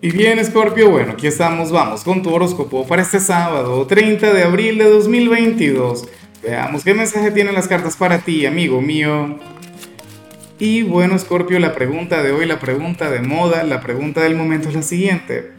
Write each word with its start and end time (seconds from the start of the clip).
Y 0.00 0.12
bien, 0.12 0.42
Scorpio, 0.44 0.90
bueno, 0.90 1.14
aquí 1.14 1.26
estamos, 1.26 1.72
vamos 1.72 2.04
con 2.04 2.22
tu 2.22 2.32
horóscopo 2.32 2.86
para 2.86 3.02
este 3.02 3.18
sábado, 3.18 3.84
30 3.84 4.32
de 4.32 4.44
abril 4.44 4.78
de 4.78 4.84
2022. 4.84 6.06
Veamos 6.40 6.84
qué 6.84 6.94
mensaje 6.94 7.32
tienen 7.32 7.52
las 7.52 7.66
cartas 7.66 7.96
para 7.96 8.20
ti, 8.20 8.46
amigo 8.46 8.80
mío. 8.80 9.40
Y 10.60 10.84
bueno, 10.84 11.18
Scorpio, 11.18 11.58
la 11.58 11.74
pregunta 11.74 12.22
de 12.22 12.30
hoy, 12.30 12.46
la 12.46 12.60
pregunta 12.60 13.10
de 13.10 13.22
moda, 13.22 13.64
la 13.64 13.80
pregunta 13.80 14.20
del 14.20 14.36
momento 14.36 14.68
es 14.68 14.76
la 14.76 14.82
siguiente. 14.82 15.50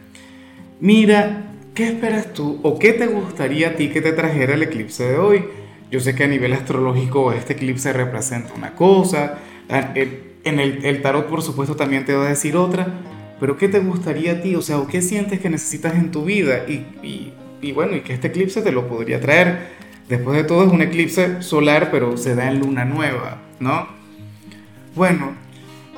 Mira, 0.80 1.52
¿qué 1.74 1.88
esperas 1.88 2.32
tú 2.32 2.60
o 2.62 2.78
qué 2.78 2.94
te 2.94 3.08
gustaría 3.08 3.68
a 3.68 3.76
ti 3.76 3.90
que 3.90 4.00
te 4.00 4.12
trajera 4.12 4.54
el 4.54 4.62
eclipse 4.62 5.04
de 5.04 5.18
hoy? 5.18 5.44
Yo 5.90 6.00
sé 6.00 6.14
que 6.14 6.24
a 6.24 6.28
nivel 6.28 6.54
astrológico 6.54 7.32
este 7.32 7.52
eclipse 7.52 7.92
representa 7.92 8.54
una 8.54 8.74
cosa, 8.74 9.36
en 9.68 10.60
el, 10.60 10.78
el 10.82 11.02
tarot 11.02 11.26
por 11.28 11.42
supuesto 11.42 11.76
también 11.76 12.06
te 12.06 12.14
va 12.14 12.24
a 12.24 12.28
decir 12.30 12.56
otra, 12.56 12.86
pero 13.40 13.56
¿qué 13.56 13.68
te 13.68 13.80
gustaría 13.80 14.32
a 14.32 14.40
ti? 14.42 14.54
O 14.54 14.60
sea, 14.60 14.78
¿o 14.78 14.86
qué 14.86 15.00
sientes 15.00 15.40
que 15.40 15.48
necesitas 15.48 15.94
en 15.94 16.10
tu 16.10 16.24
vida? 16.24 16.68
Y, 16.68 17.32
y, 17.62 17.72
bueno, 17.72 17.96
y 17.96 18.02
que 18.02 18.12
este 18.12 18.28
eclipse 18.28 18.60
te 18.60 18.70
lo 18.70 18.86
podría 18.86 19.18
traer. 19.18 19.70
Después 20.08 20.36
de 20.36 20.44
todo 20.44 20.66
es 20.66 20.72
un 20.72 20.82
eclipse 20.82 21.42
solar, 21.42 21.90
pero 21.90 22.18
se 22.18 22.34
da 22.34 22.50
en 22.50 22.60
luna 22.60 22.84
nueva, 22.84 23.38
¿no? 23.58 23.88
Bueno, 24.94 25.32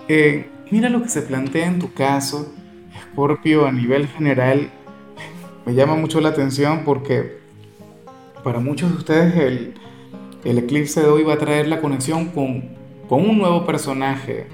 eh, 0.07 0.47
mira 0.71 0.89
lo 0.89 1.02
que 1.02 1.09
se 1.09 1.23
plantea 1.23 1.66
en 1.66 1.80
tu 1.80 1.93
caso, 1.93 2.55
Scorpio, 3.11 3.66
a 3.66 3.73
nivel 3.73 4.07
general, 4.07 4.71
me 5.66 5.74
llama 5.74 5.97
mucho 5.97 6.21
la 6.21 6.29
atención 6.29 6.83
porque 6.85 7.38
para 8.45 8.61
muchos 8.61 8.91
de 8.91 8.97
ustedes 8.99 9.35
el, 9.37 9.74
el 10.45 10.59
eclipse 10.59 11.01
de 11.01 11.07
hoy 11.07 11.23
va 11.23 11.35
a 11.35 11.38
traer 11.38 11.69
la 11.69 11.80
conexión 11.80 12.27
con, 12.27 12.71
con 13.09 13.29
un 13.29 13.38
nuevo 13.38 13.65
personaje, 13.65 14.47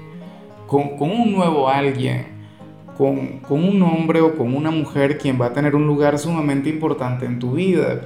con, 0.67 0.97
con 0.97 1.11
un 1.11 1.33
nuevo 1.33 1.67
alguien 1.67 2.38
con, 2.99 3.39
un 3.47 3.81
hombre 3.81 4.19
o 4.19 4.35
con 4.35 4.53
una 4.53 4.71
mujer 4.71 5.17
quien 5.17 5.39
va 5.39 5.45
a 5.45 5.53
tener 5.53 5.73
un 5.73 5.87
lugar 5.87 6.19
sumamente 6.19 6.67
importante 6.67 7.25
en 7.25 7.39
tu 7.39 7.53
vida. 7.53 8.01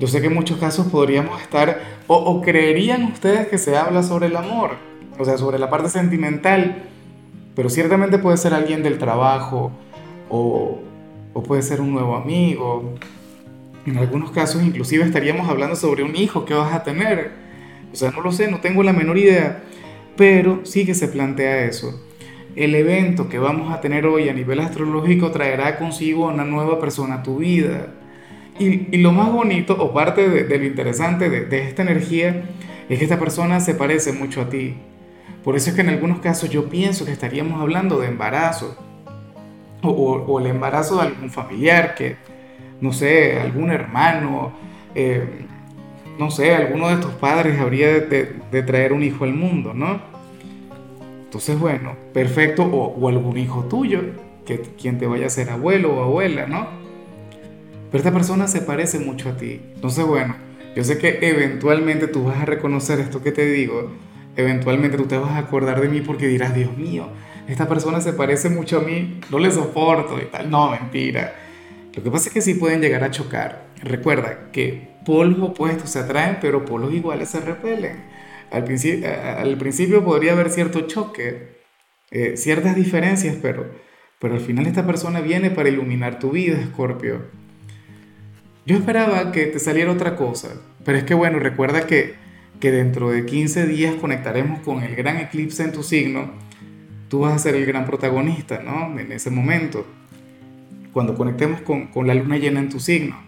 Yo 0.00 0.08
sé 0.08 0.20
que 0.20 0.26
en 0.26 0.34
muchos 0.34 0.58
casos 0.58 0.88
podríamos 0.88 1.40
estar, 1.40 1.80
o, 2.08 2.42
creerían 2.42 3.04
ustedes 3.04 3.46
que 3.46 3.58
se 3.58 3.76
habla 3.76 4.02
sobre 4.02 4.26
el 4.26 4.34
amor, 4.34 4.72
o 5.20 5.24
sea, 5.24 5.38
sobre 5.38 5.60
la 5.60 5.70
parte 5.70 5.88
sentimental, 5.88 6.82
pero 7.54 7.70
ciertamente 7.70 8.18
puede 8.18 8.36
ser 8.36 8.54
alguien 8.54 8.82
del 8.82 8.98
trabajo 8.98 9.70
o, 10.28 10.80
o 11.32 11.42
puede 11.44 11.62
ser 11.62 11.80
un 11.80 11.92
nuevo 11.92 12.16
amigo. 12.16 12.96
En 13.86 13.98
algunos 13.98 14.32
casos 14.32 14.64
inclusive 14.64 15.04
estaríamos 15.04 15.48
hablando 15.48 15.76
sobre 15.76 16.02
un 16.02 16.16
hijo 16.16 16.44
que 16.44 16.54
vas 16.54 16.74
a 16.74 16.82
tener. 16.82 17.30
O 17.92 17.94
sea, 17.94 18.10
no 18.10 18.20
lo 18.20 18.32
sé, 18.32 18.50
no 18.50 18.58
tengo 18.58 18.82
la 18.82 18.92
menor 18.92 19.16
idea, 19.16 19.62
pero 20.16 20.62
sí 20.64 20.84
que 20.84 20.94
se 20.94 21.06
plantea 21.06 21.66
eso 21.66 22.00
el 22.56 22.74
evento 22.74 23.28
que 23.28 23.38
vamos 23.38 23.72
a 23.72 23.80
tener 23.80 24.06
hoy 24.06 24.28
a 24.28 24.32
nivel 24.32 24.60
astrológico 24.60 25.30
traerá 25.30 25.76
consigo 25.76 26.28
una 26.28 26.44
nueva 26.44 26.78
persona 26.78 27.16
a 27.16 27.22
tu 27.22 27.38
vida. 27.38 27.88
Y, 28.58 28.98
lo 28.98 29.10
más 29.10 29.32
bonito, 29.32 29.76
o 29.78 29.92
parte 29.92 30.28
de, 30.28 30.58
lo 30.58 30.64
interesante 30.64 31.28
de, 31.28 31.62
esta 31.62 31.82
energía, 31.82 32.44
es 32.88 32.98
que 32.98 33.04
esta 33.04 33.18
persona 33.18 33.58
se 33.58 33.74
parece 33.74 34.12
mucho 34.12 34.42
a 34.42 34.48
ti. 34.48 34.76
Por 35.42 35.56
eso 35.56 35.70
es 35.70 35.76
que 35.76 35.82
en 35.82 35.88
algunos 35.88 36.20
casos 36.20 36.48
yo 36.50 36.68
pienso 36.68 37.04
que 37.04 37.10
estaríamos 37.10 37.60
hablando 37.60 37.98
de 37.98 38.08
embarazo. 38.08 38.78
O, 39.82 40.38
el 40.38 40.46
embarazo 40.46 40.96
de 40.96 41.08
algún 41.08 41.30
familiar 41.30 41.94
que, 41.94 42.16
no 42.80 42.92
sé, 42.92 43.38
algún 43.40 43.70
hermano, 43.70 44.52
eh, 44.94 45.44
no 46.18 46.30
sé, 46.30 46.54
alguno 46.54 46.88
de 46.88 46.96
tus 47.02 47.10
padres 47.14 47.60
habría 47.60 47.88
de 47.88 48.62
traer 48.62 48.92
un 48.92 49.02
hijo 49.02 49.24
al 49.24 49.34
mundo, 49.34 49.74
¿no? 49.74 50.13
Entonces, 51.34 51.58
bueno, 51.58 51.96
perfecto, 52.12 52.62
o, 52.62 53.08
algún 53.08 53.36
hijo 53.38 53.64
tuyo, 53.64 54.02
que 54.46 54.60
quien 54.80 55.00
te 55.00 55.08
vaya 55.08 55.26
a 55.26 55.30
ser 55.30 55.50
abuelo 55.50 55.92
o 55.92 56.04
abuela, 56.04 56.46
¿no? 56.46 56.68
Pero 57.90 57.98
esta 57.98 58.12
persona 58.12 58.46
se 58.46 58.60
parece 58.60 59.00
mucho 59.00 59.30
a 59.30 59.36
ti. 59.36 59.60
Entonces, 59.74 60.06
bueno, 60.06 60.36
yo 60.76 60.84
sé 60.84 60.96
que 60.96 61.18
eventualmente 61.22 62.06
tú 62.06 62.22
vas 62.22 62.36
a 62.40 62.44
reconocer 62.44 63.00
esto 63.00 63.20
que 63.20 63.32
te 63.32 63.46
digo, 63.46 63.90
eventualmente 64.36 64.96
tú 64.96 65.06
te 65.06 65.18
vas 65.18 65.32
a 65.32 65.38
acordar 65.38 65.80
de 65.80 65.88
mí 65.88 66.02
porque 66.02 66.28
dirás, 66.28 66.54
Dios 66.54 66.76
mío, 66.76 67.08
esta 67.48 67.68
persona 67.68 68.00
se 68.00 68.12
parece 68.12 68.48
mucho 68.48 68.78
a 68.78 68.82
mí, 68.82 69.18
no 69.28 69.40
le 69.40 69.50
soporto 69.50 70.20
y 70.22 70.26
tal. 70.26 70.48
No, 70.48 70.70
mentira. 70.70 71.34
Lo 71.96 72.00
que 72.00 72.12
pasa 72.12 72.28
es 72.28 72.32
que 72.32 72.42
sí 72.42 72.54
pueden 72.54 72.80
llegar 72.80 73.02
a 73.02 73.10
chocar. 73.10 73.64
Recuerda 73.82 74.52
que 74.52 74.86
polos 75.04 75.40
opuestos 75.40 75.90
se 75.90 75.98
atraen, 75.98 76.38
pero 76.40 76.64
polos 76.64 76.94
iguales 76.94 77.28
se 77.28 77.40
repelen. 77.40 78.13
Al 78.54 78.62
principio, 78.62 79.08
al 79.36 79.58
principio 79.58 80.04
podría 80.04 80.32
haber 80.32 80.48
cierto 80.48 80.82
choque, 80.82 81.48
eh, 82.12 82.36
ciertas 82.36 82.76
diferencias, 82.76 83.36
pero, 83.42 83.68
pero 84.20 84.34
al 84.34 84.40
final 84.40 84.68
esta 84.68 84.86
persona 84.86 85.20
viene 85.20 85.50
para 85.50 85.68
iluminar 85.68 86.20
tu 86.20 86.30
vida, 86.30 86.60
Escorpio. 86.60 87.22
Yo 88.64 88.76
esperaba 88.76 89.32
que 89.32 89.46
te 89.46 89.58
saliera 89.58 89.90
otra 89.90 90.14
cosa, 90.14 90.50
pero 90.84 90.96
es 90.96 91.02
que 91.02 91.14
bueno, 91.14 91.40
recuerda 91.40 91.84
que, 91.88 92.14
que 92.60 92.70
dentro 92.70 93.10
de 93.10 93.26
15 93.26 93.66
días 93.66 93.96
conectaremos 93.96 94.60
con 94.60 94.84
el 94.84 94.94
gran 94.94 95.16
eclipse 95.16 95.64
en 95.64 95.72
tu 95.72 95.82
signo. 95.82 96.30
Tú 97.08 97.20
vas 97.20 97.34
a 97.34 97.38
ser 97.40 97.56
el 97.56 97.66
gran 97.66 97.84
protagonista, 97.86 98.62
¿no? 98.62 98.96
En 99.00 99.10
ese 99.10 99.30
momento, 99.30 99.84
cuando 100.92 101.16
conectemos 101.16 101.60
con, 101.62 101.88
con 101.88 102.06
la 102.06 102.14
luna 102.14 102.38
llena 102.38 102.60
en 102.60 102.68
tu 102.68 102.78
signo. 102.78 103.20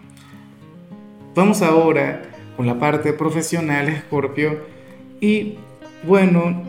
Vamos 1.35 1.61
ahora 1.61 2.21
con 2.55 2.65
la 2.65 2.79
parte 2.79 3.11
profesional, 3.11 3.89
Escorpio 3.89 4.76
y 5.19 5.55
bueno, 6.03 6.63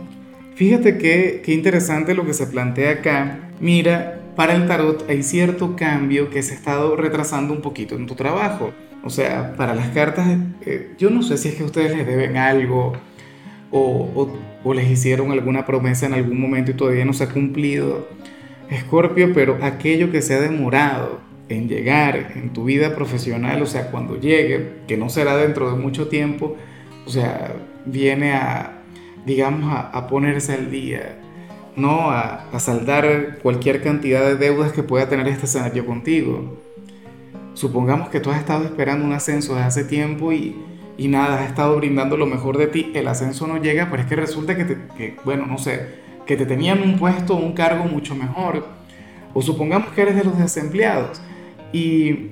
fíjate 0.54 0.98
qué, 0.98 1.42
qué 1.44 1.52
interesante 1.52 2.14
lo 2.14 2.24
que 2.26 2.34
se 2.34 2.46
plantea 2.46 2.92
acá. 2.92 3.50
Mira, 3.60 4.20
para 4.36 4.54
el 4.54 4.66
tarot 4.66 5.08
hay 5.08 5.22
cierto 5.22 5.74
cambio 5.76 6.30
que 6.30 6.42
se 6.42 6.54
ha 6.54 6.56
estado 6.56 6.96
retrasando 6.96 7.52
un 7.52 7.60
poquito 7.60 7.96
en 7.96 8.06
tu 8.06 8.14
trabajo. 8.14 8.72
O 9.04 9.10
sea, 9.10 9.54
para 9.56 9.74
las 9.74 9.88
cartas, 9.88 10.28
eh, 10.64 10.92
yo 10.98 11.10
no 11.10 11.22
sé 11.22 11.38
si 11.38 11.48
es 11.48 11.54
que 11.54 11.64
ustedes 11.64 11.96
les 11.96 12.06
deben 12.06 12.36
algo 12.36 12.92
o, 13.70 13.80
o, 13.80 14.38
o, 14.64 14.74
les 14.74 14.90
hicieron 14.90 15.30
alguna 15.30 15.66
promesa 15.66 16.06
en 16.06 16.14
algún 16.14 16.40
momento 16.40 16.70
y 16.70 16.74
todavía 16.74 17.04
no 17.04 17.12
se 17.12 17.24
ha 17.24 17.28
cumplido. 17.28 18.08
Escorpio, 18.70 19.32
pero 19.32 19.58
aquello 19.62 20.10
que 20.10 20.22
se 20.22 20.34
ha 20.34 20.40
demorado 20.40 21.20
en 21.48 21.68
llegar 21.68 22.32
en 22.34 22.52
tu 22.52 22.64
vida 22.64 22.94
profesional, 22.94 23.62
o 23.62 23.66
sea, 23.66 23.90
cuando 23.90 24.20
llegue, 24.20 24.72
que 24.86 24.96
no 24.96 25.08
será 25.08 25.36
dentro 25.36 25.70
de 25.70 25.78
mucho 25.78 26.08
tiempo, 26.08 26.56
o 27.06 27.10
sea, 27.10 27.54
viene 27.84 28.32
a, 28.32 28.82
digamos, 29.26 29.72
a, 29.72 30.06
ponerse 30.06 30.54
al 30.54 30.70
día, 30.70 31.18
¿no? 31.76 32.10
A, 32.10 32.44
saldar 32.58 33.38
cualquier 33.42 33.82
cantidad 33.82 34.22
de 34.22 34.36
deudas 34.36 34.72
que 34.72 34.82
pueda 34.82 35.08
tener 35.08 35.28
este 35.28 35.46
escenario 35.46 35.86
contigo. 35.86 36.58
Supongamos 37.54 38.08
que 38.08 38.20
tú 38.20 38.30
has 38.30 38.38
estado 38.38 38.64
esperando 38.64 39.04
un 39.04 39.12
ascenso 39.12 39.54
desde 39.54 39.66
hace 39.66 39.84
tiempo 39.84 40.32
y, 40.32 40.56
y 40.96 41.08
nada, 41.08 41.42
has 41.42 41.48
estado 41.48 41.76
brindando 41.76 42.16
lo 42.16 42.26
mejor 42.26 42.58
de 42.58 42.66
ti, 42.68 42.90
el 42.94 43.08
ascenso 43.08 43.46
no 43.46 43.60
llega, 43.60 43.88
pero 43.90 44.02
es 44.02 44.08
que 44.08 44.16
resulta 44.16 44.56
que, 44.56 44.64
te, 44.64 45.16
bueno, 45.24 45.46
no 45.46 45.58
sé, 45.58 45.86
que 46.26 46.36
te 46.36 46.46
tenían 46.46 46.82
un 46.82 46.98
puesto, 46.98 47.36
un 47.36 47.52
cargo 47.52 47.84
mucho 47.84 48.14
mejor. 48.14 48.66
O 49.34 49.42
supongamos 49.42 49.92
que 49.92 50.02
eres 50.02 50.16
de 50.16 50.24
los 50.24 50.38
desempleados 50.38 51.20
y, 51.72 52.30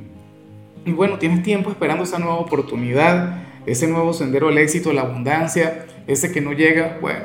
y 0.84 0.93
bueno, 0.93 1.19
tienes 1.19 1.43
tiempo 1.43 1.71
esperando 1.71 2.05
esa 2.05 2.19
nueva 2.19 2.37
oportunidad 2.37 3.46
ese 3.66 3.88
nuevo 3.88 4.12
sendero 4.12 4.49
al 4.49 4.59
éxito, 4.59 4.93
la 4.93 5.03
abundancia, 5.03 5.87
ese 6.06 6.32
que 6.32 6.41
no 6.41 6.53
llega, 6.53 6.99
bueno, 7.00 7.25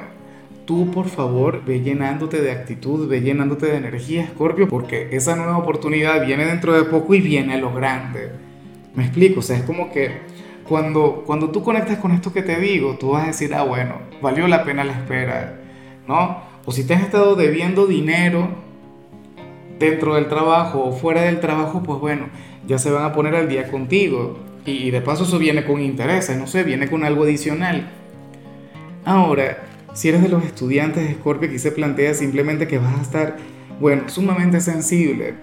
tú 0.65 0.89
por 0.91 1.07
favor 1.07 1.63
ve 1.65 1.81
llenándote 1.81 2.41
de 2.41 2.51
actitud, 2.51 3.07
ve 3.07 3.21
llenándote 3.21 3.67
de 3.67 3.77
energía, 3.77 4.27
Scorpio, 4.33 4.67
porque 4.67 5.09
esa 5.11 5.35
nueva 5.35 5.57
oportunidad 5.57 6.25
viene 6.25 6.45
dentro 6.45 6.73
de 6.73 6.83
poco 6.83 7.13
y 7.13 7.21
viene 7.21 7.53
a 7.53 7.57
lo 7.57 7.73
grande. 7.73 8.31
Me 8.95 9.03
explico, 9.03 9.39
o 9.39 9.43
sea, 9.43 9.57
es 9.57 9.63
como 9.63 9.91
que 9.91 10.11
cuando, 10.67 11.23
cuando 11.25 11.51
tú 11.51 11.63
conectas 11.63 11.99
con 11.99 12.11
esto 12.11 12.33
que 12.33 12.41
te 12.41 12.59
digo, 12.59 12.97
tú 12.99 13.11
vas 13.11 13.23
a 13.23 13.27
decir, 13.27 13.53
ah, 13.53 13.63
bueno, 13.63 13.95
valió 14.21 14.47
la 14.47 14.63
pena 14.63 14.83
la 14.83 14.93
espera, 14.93 15.59
¿no? 16.07 16.41
O 16.65 16.71
si 16.71 16.85
te 16.85 16.93
has 16.93 17.03
estado 17.03 17.35
debiendo 17.35 17.85
dinero 17.87 18.49
dentro 19.79 20.15
del 20.15 20.27
trabajo 20.27 20.83
o 20.83 20.91
fuera 20.91 21.23
del 21.23 21.39
trabajo, 21.39 21.83
pues 21.83 21.99
bueno, 21.99 22.27
ya 22.67 22.77
se 22.77 22.91
van 22.91 23.03
a 23.03 23.13
poner 23.13 23.35
al 23.35 23.49
día 23.49 23.69
contigo 23.69 24.37
y 24.65 24.91
de 24.91 25.01
paso 25.01 25.23
eso 25.23 25.39
viene 25.39 25.63
con 25.63 25.81
intereses, 25.81 26.37
no 26.37 26.47
sé, 26.47 26.63
viene 26.63 26.89
con 26.89 27.03
algo 27.03 27.23
adicional. 27.23 27.89
Ahora, 29.05 29.63
si 29.93 30.09
eres 30.09 30.21
de 30.21 30.29
los 30.29 30.43
estudiantes 30.43 31.07
de 31.07 31.15
Scorpio, 31.15 31.49
aquí 31.49 31.59
se 31.59 31.71
plantea 31.71 32.13
simplemente 32.13 32.67
que 32.67 32.77
vas 32.77 32.97
a 32.97 33.01
estar, 33.01 33.37
bueno, 33.79 34.07
sumamente 34.07 34.61
sensible. 34.61 35.33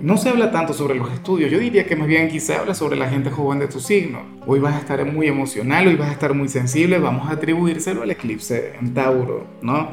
No 0.00 0.16
se 0.16 0.28
habla 0.28 0.50
tanto 0.50 0.72
sobre 0.72 0.94
los 0.94 1.12
estudios, 1.12 1.50
yo 1.50 1.58
diría 1.58 1.86
que 1.86 1.96
más 1.96 2.08
bien 2.08 2.40
se 2.40 2.54
habla 2.54 2.74
sobre 2.74 2.96
la 2.96 3.08
gente 3.08 3.30
joven 3.30 3.58
de 3.58 3.68
tu 3.68 3.80
signo. 3.80 4.22
Hoy 4.46 4.60
vas 4.60 4.74
a 4.74 4.78
estar 4.78 5.04
muy 5.04 5.26
emocional, 5.26 5.88
hoy 5.88 5.96
vas 5.96 6.08
a 6.08 6.12
estar 6.12 6.34
muy 6.34 6.48
sensible, 6.48 6.98
vamos 6.98 7.28
a 7.28 7.32
atribuírselo 7.32 8.02
al 8.02 8.10
eclipse 8.10 8.74
en 8.80 8.94
Tauro, 8.94 9.46
¿no? 9.60 9.90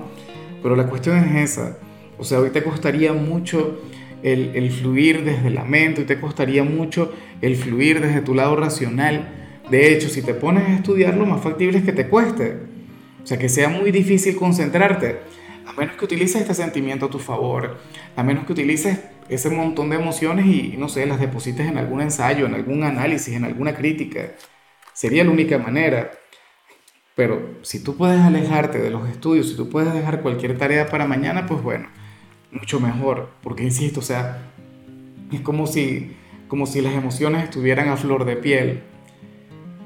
Pero 0.62 0.75
la 0.75 0.88
cuestión 0.88 1.18
es 1.18 1.51
esa, 1.51 1.77
o 2.18 2.24
sea, 2.24 2.39
hoy 2.39 2.50
te 2.50 2.63
costaría 2.63 3.13
mucho 3.13 3.80
el, 4.24 4.71
fluir 4.71 5.24
desde 5.24 5.50
la 5.50 5.63
mente 5.63 6.01
y 6.01 6.06
te 6.06 6.19
costaría 6.19 6.63
mucho 6.63 7.13
el 7.42 7.56
fluir 7.56 8.01
desde 8.01 8.22
tu 8.22 8.34
lado 8.34 8.56
racional. 8.56 9.30
De 9.69 9.92
hecho, 9.92 10.10
si 10.10 10.22
te 10.22 10.34
pones 10.34 10.68
a 10.68 10.74
estudiar, 10.75 11.16
lo 11.16 11.25
más 11.25 11.42
factible 11.42 11.78
es 11.80 11.84
que 11.84 11.92
te 11.92 12.07
cueste. 12.07 12.57
O 13.24 13.28
sea, 13.28 13.38
que 13.38 13.50
sea 13.50 13.69
muy 13.69 13.92
difícil 13.92 14.36
concentrarte. 14.36 15.19
a 15.66 15.74
menos 15.74 15.98
que 15.98 16.06
utilices 16.06 16.42
este 16.42 16.54
sentimiento 16.54 17.07
a 17.07 17.10
tu 17.10 17.19
favor, 17.19 17.78
a 18.16 18.24
menos 18.24 18.45
que 18.45 18.54
utilices 18.54 19.00
ese 19.28 19.50
montón 19.50 19.89
de 19.89 19.98
emociones 19.98 20.45
y, 20.45 20.75
no 20.78 20.88
sé, 20.88 21.06
las 21.06 21.19
deposites 21.19 21.68
en 21.68 21.78
algún 21.78 22.00
ensayo, 22.01 22.45
en 22.45 22.54
algún 22.54 22.84
análisis, 22.84 23.34
en 23.36 23.44
alguna 23.44 23.75
crítica. 23.75 24.31
Sería 24.94 25.24
la 25.25 25.31
única 25.31 25.57
manera. 25.57 26.12
Pero 27.16 27.57
si 27.63 27.84
tú 27.84 27.98
puedes 27.98 28.22
alejarte 28.22 28.78
de 28.78 28.92
los 28.92 29.10
estudios, 29.10 29.50
si 29.50 29.57
tú 29.57 29.69
puedes 29.69 29.94
dejar 29.94 30.22
cualquier 30.22 30.57
tarea 30.57 30.88
para 30.88 31.06
mañana, 31.06 31.45
pues 31.48 31.62
bueno, 31.62 31.89
mucho 32.51 32.80
mejor. 32.80 33.30
Porque 33.44 33.63
insisto, 33.63 34.00
o 34.00 34.04
sea, 34.04 34.51
es 35.31 35.42
como 35.42 35.68
si, 35.68 36.16
como 36.48 36.66
si 36.66 36.82
las 36.82 36.94
emociones 36.94 37.44
estuvieran 37.44 37.90
a 37.90 37.98
flor 37.98 38.26
de 38.26 38.36
piel. 38.36 38.82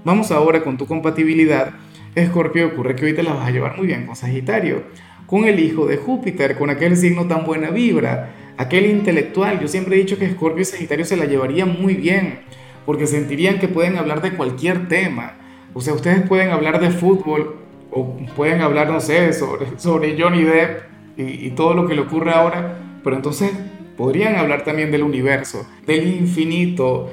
Vamos 0.03 0.31
ahora 0.31 0.63
con 0.63 0.77
tu 0.77 0.85
compatibilidad. 0.85 1.73
Escorpio, 2.15 2.67
ocurre 2.67 2.95
que 2.95 3.05
hoy 3.05 3.13
te 3.13 3.23
la 3.23 3.33
vas 3.33 3.47
a 3.47 3.51
llevar 3.51 3.77
muy 3.77 3.87
bien 3.87 4.05
con 4.05 4.15
Sagitario, 4.15 4.83
con 5.25 5.45
el 5.45 5.59
hijo 5.59 5.85
de 5.85 5.97
Júpiter, 5.97 6.57
con 6.57 6.69
aquel 6.69 6.97
signo 6.97 7.27
tan 7.27 7.45
buena 7.45 7.69
vibra, 7.69 8.33
aquel 8.57 8.87
intelectual. 8.87 9.59
Yo 9.59 9.67
siempre 9.67 9.95
he 9.95 9.99
dicho 9.99 10.17
que 10.17 10.25
Escorpio 10.25 10.61
y 10.61 10.65
Sagitario 10.65 11.05
se 11.05 11.17
la 11.17 11.25
llevarían 11.25 11.81
muy 11.81 11.95
bien, 11.95 12.39
porque 12.85 13.07
sentirían 13.07 13.59
que 13.59 13.67
pueden 13.67 13.97
hablar 13.97 14.21
de 14.21 14.31
cualquier 14.31 14.87
tema. 14.87 15.33
O 15.73 15.81
sea, 15.81 15.93
ustedes 15.93 16.27
pueden 16.27 16.49
hablar 16.49 16.79
de 16.81 16.89
fútbol 16.91 17.57
o 17.91 18.17
pueden 18.35 18.61
hablar, 18.61 18.89
no 18.89 18.99
sé, 18.99 19.33
sobre, 19.33 19.77
sobre 19.77 20.19
Johnny 20.19 20.43
Depp 20.43 20.81
y, 21.17 21.47
y 21.47 21.51
todo 21.51 21.73
lo 21.73 21.87
que 21.87 21.95
le 21.95 22.01
ocurre 22.01 22.31
ahora, 22.31 22.77
pero 23.03 23.15
entonces 23.15 23.51
podrían 23.97 24.35
hablar 24.35 24.63
también 24.63 24.91
del 24.91 25.03
universo, 25.03 25.67
del 25.85 26.07
infinito, 26.07 27.11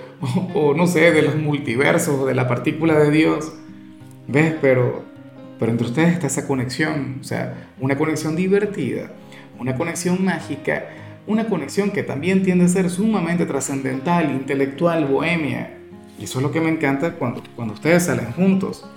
o, 0.55 0.75
no 0.75 0.87
sé, 0.87 1.13
de 1.13 1.23
los 1.23 1.37
multiversos, 1.37 2.27
de 2.27 2.35
la 2.35 2.49
partícula 2.49 2.99
de 2.99 3.11
Dios. 3.11 3.53
¿Ves? 4.27 4.55
Pero, 4.61 5.05
pero 5.59 5.73
entre 5.73 5.87
ustedes 5.87 6.13
está 6.13 6.27
esa 6.27 6.47
conexión, 6.47 7.19
o 7.21 7.25
sea, 7.25 7.69
una 7.81 7.97
conexión 7.97 8.37
divertida, 8.37 9.13
una 9.59 9.75
conexión 9.77 10.25
mágica, 10.25 10.87
una 11.27 11.47
conexión 11.47 11.91
que 11.91 12.03
también 12.03 12.43
tiende 12.43 12.65
a 12.65 12.69
ser 12.69 12.91
sumamente 12.91 13.47
trascendental, 13.47 14.31
intelectual, 14.31 15.07
bohemia. 15.07 15.75
Y 16.19 16.25
eso 16.25 16.39
es 16.39 16.43
lo 16.43 16.51
que 16.51 16.61
me 16.61 16.71
encanta 16.71 17.13
cuando, 17.13 17.43
cuando 17.55 17.75
ustedes 17.75 18.05
salen 18.05 18.33
juntos. 18.33 18.89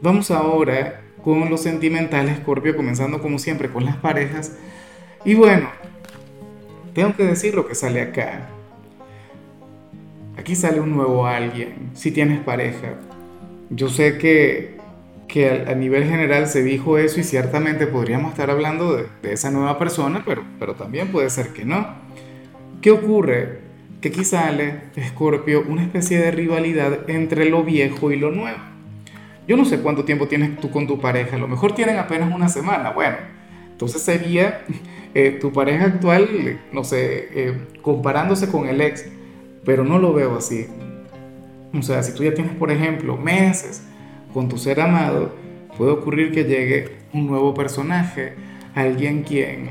Vamos 0.00 0.30
ahora 0.30 1.02
con 1.22 1.50
los 1.50 1.62
sentimentales, 1.62 2.38
Scorpio, 2.38 2.76
comenzando 2.76 3.20
como 3.20 3.38
siempre 3.38 3.68
con 3.68 3.84
las 3.84 3.96
parejas. 3.96 4.56
Y 5.24 5.34
bueno, 5.34 5.68
tengo 6.94 7.16
que 7.16 7.24
decir 7.24 7.54
lo 7.54 7.66
que 7.66 7.74
sale 7.74 8.00
acá. 8.00 8.48
Aquí 10.36 10.54
sale 10.54 10.80
un 10.80 10.94
nuevo 10.96 11.26
alguien, 11.26 11.90
si 11.94 12.10
tienes 12.10 12.40
pareja. 12.40 12.94
Yo 13.68 13.88
sé 13.88 14.18
que, 14.18 14.78
que 15.28 15.64
a, 15.68 15.74
nivel 15.74 16.04
general 16.04 16.46
se 16.48 16.62
dijo 16.62 16.98
eso 16.98 17.20
y 17.20 17.24
ciertamente 17.24 17.86
podríamos 17.86 18.32
estar 18.32 18.50
hablando 18.50 18.96
de, 18.96 19.06
de 19.22 19.32
esa 19.32 19.50
nueva 19.50 19.78
persona, 19.78 20.22
pero, 20.24 20.42
pero 20.58 20.74
también 20.74 21.08
puede 21.08 21.30
ser 21.30 21.48
que 21.52 21.64
no. 21.64 21.86
¿Qué 22.80 22.90
ocurre? 22.90 23.58
Que 24.00 24.08
aquí 24.08 24.24
sale, 24.24 24.80
Escorpio, 24.96 25.62
una 25.68 25.82
especie 25.82 26.18
de 26.18 26.30
rivalidad 26.30 27.08
entre 27.10 27.50
lo 27.50 27.62
viejo 27.62 28.10
y 28.10 28.16
lo 28.16 28.30
nuevo. 28.30 28.58
Yo 29.46 29.56
no 29.56 29.64
sé 29.64 29.80
cuánto 29.80 30.04
tiempo 30.04 30.26
tienes 30.26 30.58
tú 30.58 30.70
con 30.70 30.86
tu 30.86 31.00
pareja, 31.00 31.36
a 31.36 31.38
lo 31.38 31.48
mejor 31.48 31.74
tienen 31.74 31.98
apenas 31.98 32.34
una 32.34 32.48
semana. 32.48 32.90
Bueno, 32.90 33.16
entonces 33.72 34.00
sería 34.00 34.62
eh, 35.14 35.38
tu 35.40 35.52
pareja 35.52 35.86
actual, 35.86 36.60
no 36.72 36.84
sé, 36.84 37.28
eh, 37.34 37.66
comparándose 37.82 38.48
con 38.48 38.68
el 38.68 38.80
ex, 38.80 39.06
pero 39.64 39.84
no 39.84 39.98
lo 39.98 40.12
veo 40.12 40.36
así. 40.36 40.66
O 41.76 41.82
sea, 41.82 42.02
si 42.02 42.14
tú 42.14 42.24
ya 42.24 42.34
tienes, 42.34 42.54
por 42.54 42.70
ejemplo, 42.70 43.16
meses 43.16 43.82
con 44.32 44.48
tu 44.48 44.58
ser 44.58 44.80
amado, 44.80 45.34
puede 45.76 45.92
ocurrir 45.92 46.32
que 46.32 46.44
llegue 46.44 46.98
un 47.12 47.26
nuevo 47.26 47.54
personaje, 47.54 48.34
alguien 48.74 49.22
quien, 49.22 49.68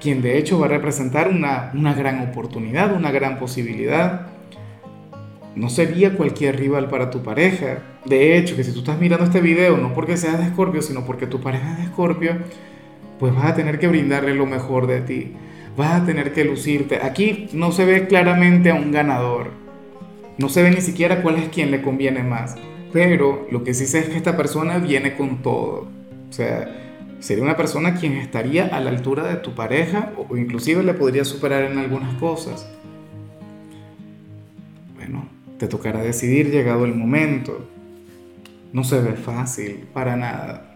quien 0.00 0.22
de 0.22 0.38
hecho 0.38 0.58
va 0.58 0.66
a 0.66 0.70
representar 0.70 1.28
una, 1.28 1.70
una 1.74 1.94
gran 1.94 2.28
oportunidad, 2.28 2.94
una 2.94 3.10
gran 3.10 3.38
posibilidad. 3.38 4.26
No 5.56 5.68
sería 5.68 6.16
cualquier 6.16 6.58
rival 6.58 6.88
para 6.88 7.10
tu 7.10 7.22
pareja. 7.22 7.78
De 8.04 8.36
hecho, 8.36 8.56
que 8.56 8.64
si 8.64 8.72
tú 8.72 8.80
estás 8.80 9.00
mirando 9.00 9.24
este 9.24 9.40
video, 9.40 9.76
no 9.76 9.94
porque 9.94 10.16
seas 10.16 10.38
de 10.38 10.44
Escorpio, 10.44 10.80
sino 10.80 11.04
porque 11.04 11.26
tu 11.26 11.40
pareja 11.40 11.72
es 11.72 11.78
de 11.78 11.84
Escorpio, 11.84 12.36
pues 13.20 13.34
vas 13.34 13.44
a 13.44 13.54
tener 13.54 13.78
que 13.78 13.86
brindarle 13.86 14.34
lo 14.34 14.46
mejor 14.46 14.86
de 14.86 15.02
ti. 15.02 15.34
Vas 15.76 16.00
a 16.00 16.06
tener 16.06 16.32
que 16.32 16.44
lucirte. 16.44 17.00
Aquí 17.02 17.48
no 17.52 17.70
se 17.70 17.84
ve 17.84 18.08
claramente 18.08 18.70
a 18.70 18.74
un 18.74 18.90
ganador. 18.90 19.50
No 20.38 20.48
se 20.48 20.62
ve 20.62 20.70
ni 20.70 20.80
siquiera 20.80 21.22
cuál 21.22 21.36
es 21.36 21.50
quien 21.50 21.70
le 21.70 21.82
conviene 21.82 22.22
más. 22.22 22.56
Pero 22.94 23.46
lo 23.52 23.62
que 23.62 23.74
sí 23.74 23.86
sé 23.86 23.98
es 24.00 24.08
que 24.08 24.16
esta 24.16 24.38
persona 24.38 24.78
viene 24.78 25.14
con 25.14 25.42
todo. 25.42 25.88
O 26.28 26.32
sea, 26.32 27.14
sería 27.20 27.44
una 27.44 27.58
persona 27.58 27.94
quien 27.94 28.14
estaría 28.14 28.66
a 28.66 28.80
la 28.80 28.88
altura 28.88 29.28
de 29.28 29.36
tu 29.36 29.54
pareja 29.54 30.12
o 30.16 30.36
inclusive 30.38 30.82
le 30.82 30.94
podría 30.94 31.26
superar 31.26 31.64
en 31.64 31.78
algunas 31.78 32.14
cosas. 32.14 32.66
Bueno, 34.96 35.28
te 35.58 35.68
tocará 35.68 36.02
decidir 36.02 36.50
llegado 36.50 36.86
el 36.86 36.94
momento. 36.94 37.68
No 38.72 38.82
se 38.82 38.98
ve 39.00 39.12
fácil, 39.12 39.84
para 39.92 40.16
nada. 40.16 40.69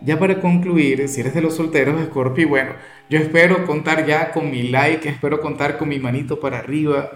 Ya 0.00 0.18
para 0.18 0.40
concluir, 0.40 1.08
si 1.08 1.20
eres 1.20 1.34
de 1.34 1.40
los 1.40 1.56
solteros, 1.56 2.00
Scorpio, 2.06 2.48
bueno, 2.48 2.72
yo 3.10 3.18
espero 3.18 3.66
contar 3.66 4.06
ya 4.06 4.30
con 4.30 4.50
mi 4.50 4.68
like, 4.68 5.08
espero 5.08 5.40
contar 5.40 5.76
con 5.76 5.88
mi 5.88 5.98
manito 5.98 6.38
para 6.38 6.58
arriba. 6.58 7.10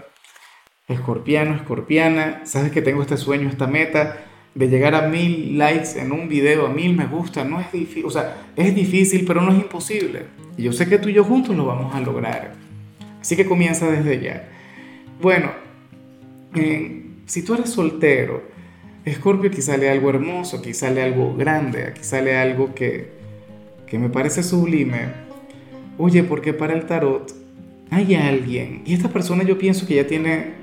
Escorpiano, 0.87 1.55
escorpiana, 1.55 2.41
sabes 2.45 2.71
que 2.71 2.81
tengo 2.81 3.01
este 3.01 3.15
sueño, 3.15 3.47
esta 3.47 3.67
meta 3.67 4.17
de 4.53 4.67
llegar 4.67 4.95
a 4.95 5.07
mil 5.07 5.57
likes 5.57 5.97
en 5.97 6.11
un 6.11 6.27
video, 6.27 6.67
a 6.67 6.69
mil 6.69 6.95
me 6.95 7.05
gusta, 7.05 7.43
no 7.43 7.59
es 7.59 7.71
difícil, 7.71 8.05
o 8.05 8.09
sea, 8.09 8.49
es 8.55 8.75
difícil, 8.75 9.23
pero 9.25 9.41
no 9.41 9.51
es 9.51 9.57
imposible. 9.59 10.25
Y 10.57 10.63
yo 10.63 10.73
sé 10.73 10.87
que 10.87 10.99
tú 10.99 11.09
y 11.09 11.13
yo 11.13 11.23
juntos 11.23 11.55
lo 11.55 11.65
vamos 11.65 11.95
a 11.95 12.01
lograr. 12.01 12.53
Así 13.19 13.35
que 13.35 13.45
comienza 13.45 13.89
desde 13.89 14.21
ya. 14.21 14.49
Bueno, 15.21 15.51
eh, 16.55 17.05
si 17.25 17.43
tú 17.43 17.53
eres 17.53 17.69
soltero, 17.69 18.43
Escorpio, 19.05 19.49
aquí 19.49 19.61
sale 19.61 19.89
algo 19.89 20.09
hermoso, 20.09 20.57
aquí 20.57 20.73
sale 20.73 21.03
algo 21.03 21.35
grande, 21.35 21.87
aquí 21.87 22.03
sale 22.03 22.37
algo 22.37 22.73
que, 22.73 23.09
que 23.85 23.99
me 23.99 24.09
parece 24.09 24.43
sublime. 24.43 25.07
Oye, 25.97 26.23
porque 26.23 26.53
para 26.53 26.73
el 26.73 26.85
tarot 26.85 27.33
hay 27.91 28.15
alguien, 28.15 28.81
y 28.85 28.93
esta 28.93 29.09
persona 29.09 29.43
yo 29.43 29.57
pienso 29.57 29.85
que 29.85 29.95
ya 29.95 30.07
tiene, 30.07 30.53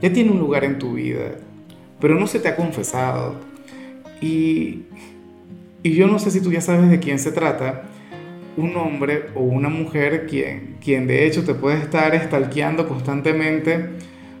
ya 0.00 0.12
tiene 0.12 0.30
un 0.30 0.38
lugar 0.38 0.64
en 0.64 0.78
tu 0.78 0.94
vida, 0.94 1.38
pero 2.00 2.18
no 2.20 2.26
se 2.26 2.38
te 2.38 2.48
ha 2.48 2.54
confesado. 2.54 3.36
Y, 4.20 4.82
y 5.82 5.94
yo 5.94 6.06
no 6.06 6.18
sé 6.18 6.30
si 6.30 6.40
tú 6.40 6.52
ya 6.52 6.60
sabes 6.60 6.90
de 6.90 7.00
quién 7.00 7.18
se 7.18 7.32
trata, 7.32 7.84
un 8.56 8.76
hombre 8.76 9.26
o 9.34 9.40
una 9.40 9.68
mujer 9.68 10.26
quien, 10.28 10.76
quien 10.80 11.06
de 11.06 11.26
hecho 11.26 11.44
te 11.44 11.54
puede 11.54 11.78
estar 11.78 12.14
estalqueando 12.14 12.86
constantemente, 12.86 13.86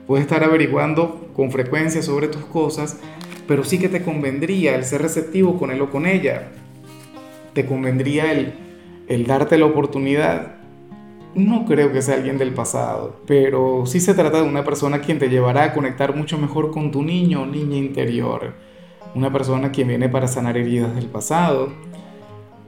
puede 0.06 0.22
estar 0.22 0.44
averiguando 0.44 1.28
con 1.34 1.50
frecuencia 1.50 2.02
sobre 2.02 2.28
tus 2.28 2.44
cosas, 2.44 2.98
pero 3.46 3.64
sí 3.64 3.78
que 3.78 3.88
te 3.88 4.02
convendría 4.02 4.74
el 4.74 4.84
ser 4.84 5.02
receptivo 5.02 5.58
con 5.58 5.70
él 5.70 5.80
o 5.80 5.90
con 5.90 6.06
ella. 6.06 6.50
Te 7.52 7.66
convendría 7.66 8.32
el, 8.32 8.54
el 9.08 9.26
darte 9.26 9.58
la 9.58 9.66
oportunidad. 9.66 10.56
No 11.34 11.64
creo 11.64 11.92
que 11.92 12.02
sea 12.02 12.14
alguien 12.14 12.38
del 12.38 12.52
pasado, 12.52 13.20
pero 13.26 13.86
sí 13.86 14.00
se 14.00 14.14
trata 14.14 14.42
de 14.42 14.48
una 14.48 14.64
persona 14.64 15.00
quien 15.00 15.18
te 15.18 15.28
llevará 15.28 15.64
a 15.64 15.74
conectar 15.74 16.14
mucho 16.14 16.38
mejor 16.38 16.70
con 16.70 16.90
tu 16.90 17.02
niño 17.02 17.42
o 17.42 17.46
niña 17.46 17.76
interior. 17.76 18.54
Una 19.14 19.32
persona 19.32 19.72
quien 19.72 19.88
viene 19.88 20.08
para 20.08 20.28
sanar 20.28 20.56
heridas 20.56 20.94
del 20.94 21.06
pasado. 21.06 21.72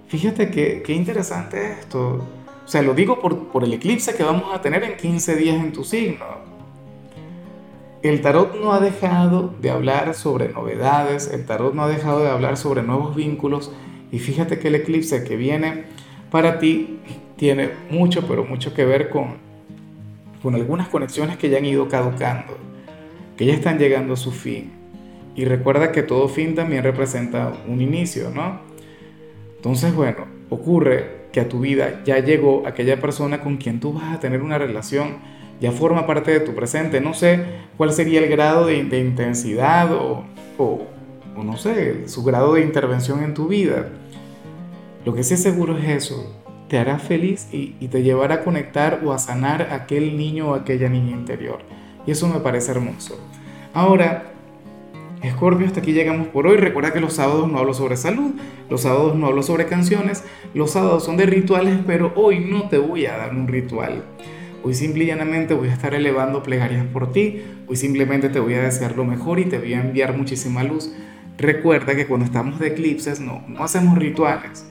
Fíjate 0.09 0.51
que, 0.51 0.83
qué 0.85 0.93
interesante 0.95 1.73
esto. 1.73 2.25
O 2.65 2.69
sea, 2.69 2.83
lo 2.83 2.95
digo 2.95 3.21
por, 3.21 3.49
por 3.49 3.63
el 3.63 3.73
eclipse 3.73 4.15
que 4.15 4.25
vamos 4.25 4.53
a 4.53 4.61
tener 4.61 4.83
en 4.83 4.97
15 4.97 5.37
días 5.37 5.57
en 5.57 5.73
tu 5.73 5.85
signo 5.85 6.56
el 8.07 8.21
tarot 8.21 8.61
no 8.61 8.73
ha 8.73 8.81
dejado 8.81 9.55
de 9.61 9.71
hablar 9.71 10.15
sobre 10.15 10.49
novedades, 10.49 11.31
el 11.33 11.47
tarot 11.47 11.75
no 11.75 11.85
ha 11.85 11.89
dejado 11.89 12.23
de 12.23 12.31
hablar 12.31 12.57
sobre 12.57 12.83
nuevos 12.83 13.17
vínculos 13.17 13.73
y 14.13 14.19
fíjate 14.19 14.59
que 14.59 14.69
el 14.69 14.75
eclipse 14.77 15.25
que 15.25 15.37
viene 15.37 15.85
para 16.31 16.59
ti 16.59 16.99
tiene 17.37 17.71
mucho, 17.91 18.27
pero 18.27 18.45
mucho 18.45 18.75
que 18.75 18.85
ver 18.85 19.09
con, 19.09 19.37
con 20.43 20.55
algunas 20.55 20.89
conexiones 20.89 21.37
que 21.37 21.49
ya 21.49 21.59
han 21.59 21.65
ido 21.65 21.89
caducando, 21.89 22.57
que 23.37 23.47
ya 23.47 23.55
están 23.55 23.79
llegando 23.79 24.15
a 24.15 24.17
su 24.17 24.33
fin. 24.33 24.73
Y 25.35 25.45
recuerda 25.45 25.93
que 25.93 26.03
todo 26.03 26.29
fin 26.29 26.55
también 26.55 26.83
representa 26.83 27.53
un 27.69 27.83
inicio, 27.83 28.31
¿no? 28.31 28.61
Entonces, 29.57 29.95
bueno, 29.95 30.25
ocurre 30.49 31.27
que 31.33 31.41
a 31.41 31.49
tu 31.49 31.61
vida 31.61 32.03
ya 32.05 32.19
llegó 32.21 32.67
aquella 32.67 32.99
persona 32.99 33.41
con 33.41 33.59
quien 33.59 33.81
tú 33.81 33.93
vas 33.93 34.15
a 34.15 34.21
tener 34.21 34.41
una 34.41 34.57
relación 34.57 35.19
ya 35.61 35.73
forma 35.73 36.07
parte 36.07 36.33
de 36.33 36.41
tu 36.41 36.55
presente. 36.55 37.01
No 37.01 37.15
sé 37.15 37.45
cuál 37.77 37.93
sería 37.93 38.21
el 38.21 38.29
grado 38.29 38.67
de, 38.67 38.77
intensidad 38.77 39.93
o, 39.93 40.25
o, 40.59 40.87
no 41.43 41.57
sé, 41.57 42.09
su 42.09 42.25
grado 42.25 42.55
de 42.55 42.63
intervención 42.63 43.23
en 43.23 43.35
tu 43.35 43.49
vida. 43.49 43.89
Lo 45.05 45.15
que 45.15 45.23
sí 45.23 45.37
seguro 45.37 45.79
es 45.79 45.89
eso, 45.89 46.35
te 46.69 46.79
hará 46.79 46.99
feliz 46.99 47.49
y, 47.53 47.73
te 47.89 48.03
llevará 48.03 48.37
a 48.37 48.45
conectar 48.45 49.01
o 49.05 49.13
a 49.13 49.19
sanar 49.19 49.69
aquel 49.73 50.17
niño 50.17 50.51
o 50.51 50.55
aquella 50.55 50.89
niña 50.89 51.13
interior. 51.13 51.61
Y 52.07 52.11
eso 52.11 52.29
me 52.29 52.41
parece 52.41 52.73
hermoso. 52.73 53.19
Ahora, 53.73 54.33
Escorpio, 55.23 55.67
hasta 55.67 55.81
aquí 55.81 55.93
llegamos 55.93 56.29
por 56.29 56.47
hoy. 56.47 56.57
Recuerda 56.57 56.93
que 56.93 57.01
los 57.01 57.15
sábados 57.15 57.51
no 57.51 57.59
hablo 57.59 57.75
sobre 57.75 57.97
salud, 57.97 58.33
los 58.69 58.83
sábados 58.83 59.15
no 59.15 59.27
hablo 59.27 59.43
sobre 59.43 59.67
canciones, 59.67 60.25
los 60.55 60.73
sábados 60.73 61.05
son 61.05 61.17
de 61.17 61.27
rituales, 61.27 61.79
pero 61.87 62.13
hoy 62.17 62.41
no 62.41 62.69
te 62.69 62.79
voy 62.79 63.07
a 63.07 63.17
dar 63.17 63.31
un 63.31 63.49
ritual. 63.49 64.03
Hoy 64.67 64.75
simple 64.75 65.05
y 65.05 65.07
llanamente 65.07 65.55
voy 65.55 65.69
a 65.69 65.73
estar 65.73 65.95
elevando 65.95 66.43
plegarias 66.43 66.85
por 66.87 67.13
ti, 67.13 67.41
hoy 67.69 67.77
simplemente 67.77 68.31
te 68.31 68.41
voy 68.41 68.55
a 68.55 68.63
desear 68.63 68.97
lo 68.97 69.05
mejor 69.05 69.39
y 69.39 69.45
te 69.45 69.59
voy 69.59 69.75
a 69.75 69.81
enviar 69.81 70.17
muchísima 70.17 70.65
luz. 70.65 70.93
Recuerda 71.39 71.95
que 71.95 72.09
cuando 72.09 72.27
estamos 72.27 72.59
de 72.59 72.67
eclipses 72.67 73.21
no, 73.21 73.45
no 73.47 73.63
hacemos 73.63 73.97
rituales. 73.97 74.67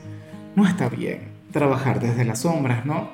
No 0.53 0.67
está 0.67 0.89
bien 0.89 1.29
trabajar 1.53 2.01
desde 2.01 2.25
las 2.25 2.39
sombras, 2.39 2.85
¿no? 2.85 3.07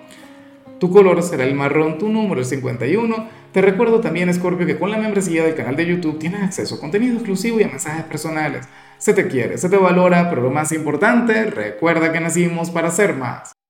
Tu 0.80 0.90
color 0.90 1.22
será 1.22 1.44
el 1.44 1.54
marrón, 1.54 2.00
tu 2.00 2.10
número 2.10 2.42
es 2.42 2.50
51. 2.50 3.28
Te 3.52 3.62
recuerdo 3.62 4.02
también, 4.02 4.34
Scorpio, 4.34 4.66
que 4.66 4.80
con 4.80 4.90
la 4.90 4.98
membresía 4.98 5.44
del 5.44 5.54
canal 5.54 5.76
de 5.76 5.86
YouTube 5.86 6.18
tienes 6.18 6.42
acceso 6.42 6.74
a 6.74 6.80
contenido 6.80 7.14
exclusivo 7.14 7.60
y 7.60 7.64
a 7.64 7.68
mensajes 7.68 8.06
personales. 8.06 8.68
Se 8.98 9.14
te 9.14 9.28
quiere, 9.28 9.60
se 9.60 9.70
te 9.70 9.78
valora, 9.78 10.32
pero 10.32 10.42
lo 10.42 10.50
más 10.50 10.72
importante, 10.72 11.46
recuerda 11.46 12.12
que 12.12 12.20
nacimos 12.20 12.72
para 12.72 12.90
ser 12.90 13.16
más. 13.16 13.52